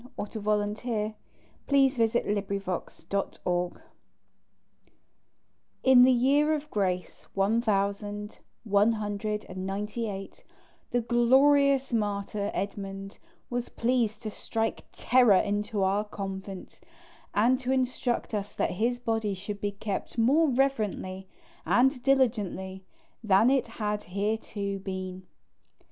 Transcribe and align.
CHAPTER 0.17 0.41
XIV 0.41 1.13
the 1.67 1.69
shrine 1.69 1.85
of 2.01 2.09
st. 2.89 3.39
edmund 3.45 3.81
IN 5.83 6.01
the 6.03 6.11
year 6.11 6.55
of 6.55 6.71
grace 6.71 7.27
one 7.35 7.61
thousand 7.61 8.39
one 8.63 8.93
hundred 8.93 9.45
and 9.47 9.63
ninety 9.67 10.09
eight, 10.09 10.43
the 10.89 11.01
glorious 11.01 11.93
martyr 11.93 12.49
Edmund 12.51 13.19
was 13.51 13.69
pleased 13.69 14.23
to 14.23 14.31
strike 14.31 14.85
terror 14.91 15.35
into 15.35 15.83
our 15.83 16.03
convent, 16.03 16.79
and 17.35 17.59
to 17.59 17.71
instruct 17.71 18.33
us 18.33 18.53
that 18.55 18.71
his 18.71 18.97
body 18.97 19.35
should 19.35 19.61
be 19.61 19.73
kept 19.73 20.17
more 20.17 20.49
reverently 20.49 21.27
and 21.63 22.01
diligently 22.01 22.83
than 23.23 23.51
it 23.51 23.67
had 23.67 24.01
hitherto 24.01 24.79
been. 24.79 25.27